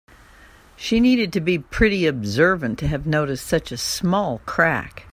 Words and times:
She 0.75 0.99
needed 0.99 1.31
to 1.33 1.41
be 1.41 1.59
pretty 1.59 2.07
observant 2.07 2.79
to 2.79 2.87
have 2.87 3.05
noticed 3.05 3.45
such 3.45 3.71
a 3.71 3.77
small 3.77 4.39
crack. 4.47 5.05